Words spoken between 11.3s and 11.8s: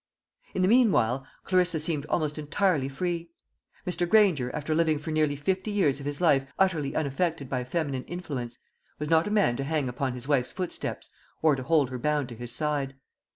or to